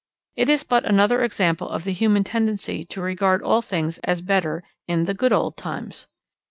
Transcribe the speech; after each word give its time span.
It 0.35 0.49
is 0.49 0.63
but 0.63 0.83
another 0.85 1.21
example 1.23 1.69
of 1.69 1.83
the 1.83 1.93
human 1.93 2.23
tendency 2.23 2.83
to 2.85 3.01
regard 3.03 3.43
all 3.43 3.61
things 3.61 3.99
as 3.99 4.23
better 4.23 4.63
in 4.87 5.05
the 5.05 5.13
"good 5.13 5.31
old 5.31 5.57
times." 5.57 6.07